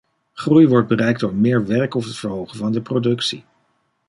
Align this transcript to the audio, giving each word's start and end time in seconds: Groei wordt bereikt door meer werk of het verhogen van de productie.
Groei 0.33 0.67
wordt 0.67 0.87
bereikt 0.87 1.19
door 1.19 1.33
meer 1.33 1.65
werk 1.65 1.95
of 1.95 2.05
het 2.05 2.15
verhogen 2.17 2.57
van 2.57 2.71
de 2.71 2.81
productie. 2.81 3.43